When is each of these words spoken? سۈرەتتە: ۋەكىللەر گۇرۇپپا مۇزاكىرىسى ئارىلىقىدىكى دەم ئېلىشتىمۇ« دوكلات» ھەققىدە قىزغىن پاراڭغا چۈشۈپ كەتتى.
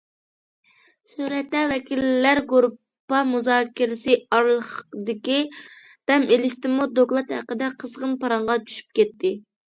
سۈرەتتە: 1.09 1.59
ۋەكىللەر 1.71 2.39
گۇرۇپپا 2.53 3.19
مۇزاكىرىسى 3.31 4.15
ئارىلىقىدىكى 4.37 5.35
دەم 6.13 6.25
ئېلىشتىمۇ« 6.37 6.87
دوكلات» 7.01 7.35
ھەققىدە 7.39 7.69
قىزغىن 7.85 8.17
پاراڭغا 8.25 8.57
چۈشۈپ 8.63 8.97
كەتتى. 9.01 9.33